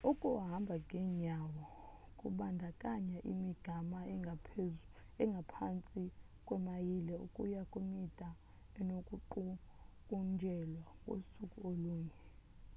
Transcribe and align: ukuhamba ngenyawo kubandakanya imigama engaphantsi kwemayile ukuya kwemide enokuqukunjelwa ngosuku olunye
ukuhamba 0.09 0.73
ngenyawo 0.83 1.63
kubandakanya 2.19 3.17
imigama 3.31 3.99
engaphantsi 5.23 6.01
kwemayile 6.45 7.13
ukuya 7.25 7.61
kwemide 7.71 8.29
enokuqukunjelwa 8.79 10.85
ngosuku 11.01 11.57
olunye 11.69 12.19